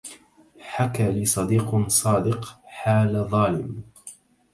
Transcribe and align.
حكى 0.59 1.11
لي 1.11 1.25
صديق 1.25 1.87
صادق 1.87 2.59
حال 2.65 3.23
ظالم 3.29 3.83